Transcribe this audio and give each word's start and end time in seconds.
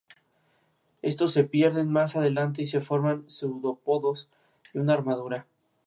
Estos 1.03 1.31
se 1.31 1.43
pierden 1.43 1.91
más 1.91 2.15
adelante 2.15 2.63
y 2.63 2.65
se 2.65 2.81
forman 2.81 3.29
seudópodos 3.29 4.31
y 4.73 4.79
una 4.79 4.93
armadura. 4.95 5.45